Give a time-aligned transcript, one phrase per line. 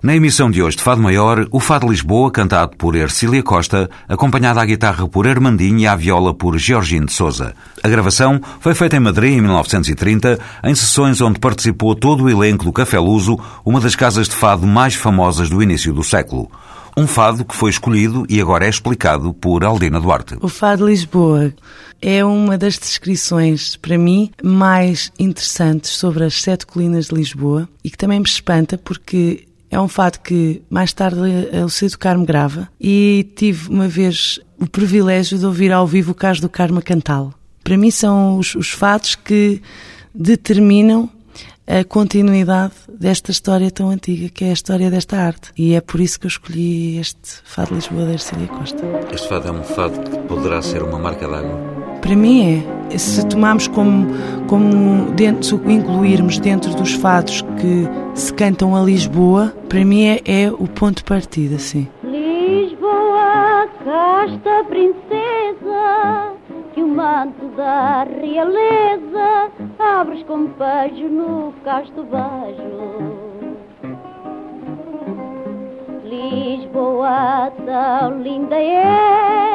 [0.00, 4.60] Na emissão de hoje de Fado Maior, o Fado Lisboa, cantado por Ercília Costa, acompanhada
[4.60, 7.52] à guitarra por Armandinho e à viola por Georgino de Souza.
[7.82, 12.64] A gravação foi feita em Madrid em 1930, em sessões onde participou todo o elenco
[12.64, 16.48] do Café Luso, uma das casas de fado mais famosas do início do século.
[16.96, 20.36] Um fado que foi escolhido e agora é explicado por Aldina Duarte.
[20.40, 21.52] O Fado Lisboa
[22.00, 27.90] é uma das descrições, para mim, mais interessantes sobre as sete colinas de Lisboa e
[27.90, 31.20] que também me espanta porque é um fado que mais tarde
[31.64, 36.14] o Cedo Carmo grava e tive uma vez o privilégio de ouvir ao vivo o
[36.14, 37.34] Caso do Carmo cantá-lo.
[37.62, 39.60] Para mim são os, os fados que
[40.14, 41.10] determinam
[41.66, 45.50] a continuidade desta história tão antiga, que é a história desta arte.
[45.56, 48.82] E é por isso que eu escolhi este Fado Lisboa da Ercília Costa.
[49.12, 51.77] Este fado é um fado que poderá ser uma marca d'água?
[52.00, 52.78] Para mim é.
[52.96, 54.06] Se tomarmos como,
[54.46, 60.20] como dentro, se incluirmos dentro dos fados que se cantam a Lisboa, para mim é,
[60.24, 61.86] é o ponto de partida, sim.
[62.02, 66.32] Lisboa, casta princesa,
[66.74, 73.28] que o manto da realeza abres com beijo no casto beijo.
[76.04, 79.47] Lisboa, tão linda que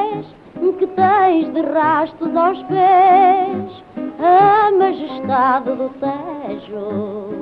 [0.96, 3.84] tens de rastos aos pés
[4.20, 7.34] a majestade do Tejo.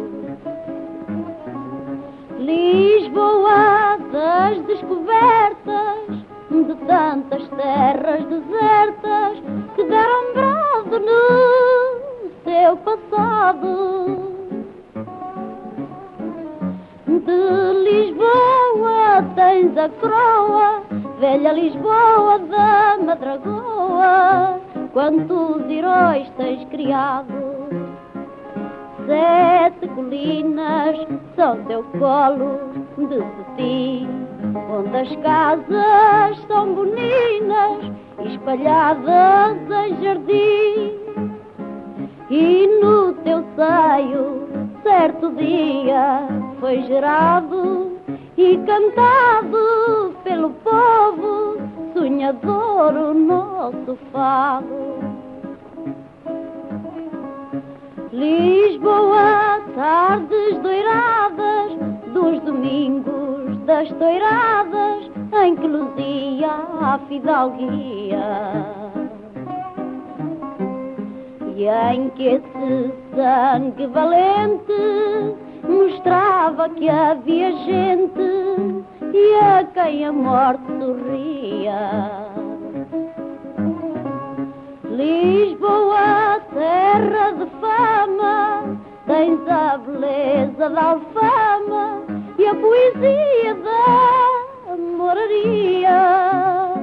[2.39, 9.37] Lisboa das descobertas de tantas terras desertas
[9.75, 12.01] que deram brado no
[12.43, 14.31] seu passado.
[17.05, 20.83] De Lisboa tens a croa,
[21.21, 24.59] velha Lisboa da Madragoa,
[24.91, 27.69] quantos heróis tens criado.
[29.05, 30.97] Sete colinas
[31.35, 34.09] são teu colo de cetim,
[34.55, 37.91] onde as casas são boninas,
[38.25, 41.01] espalhadas em jardim.
[42.31, 44.49] E no teu seio,
[44.81, 46.27] certo dia,
[46.59, 48.00] foi gerado
[48.41, 51.57] e cantado pelo povo
[51.93, 54.99] sonhador o nosso fado.
[58.11, 61.71] Lisboa, tardes doiradas
[62.13, 65.11] dos domingos das toiradas
[65.43, 66.49] em que luzia
[66.81, 68.25] a fidalguia.
[71.55, 74.73] E em que esse sangue valente
[75.63, 78.30] mostrava que havia gente
[79.13, 82.31] e a quem a morte sorria.
[84.85, 92.03] Lisboa, terra de fama, tens a beleza da alfama
[92.37, 96.73] e a poesia da moraria.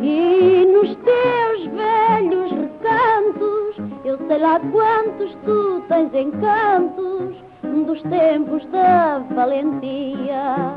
[0.00, 7.47] E nos teus velhos recantos, eu sei lá quantos tu tens encantos
[7.84, 10.74] dos tempos da valentia.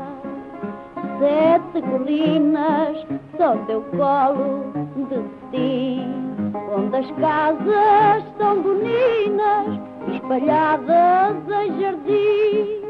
[1.18, 5.16] Sete colinas são teu colo de
[5.52, 6.04] cetim,
[6.74, 9.80] onde as casas são boninas,
[10.12, 12.82] espalhadas em jardim.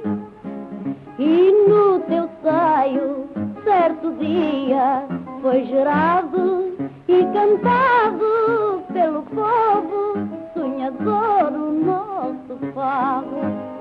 [1.19, 3.29] E no teu seio,
[3.65, 5.07] certo dia,
[5.43, 6.77] foi gerado
[7.09, 13.72] e cantado pelo povo sonhador o nosso fado.